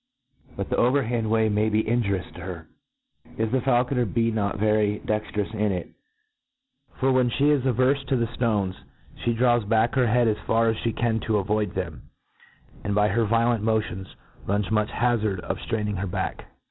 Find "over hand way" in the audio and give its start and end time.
0.77-1.47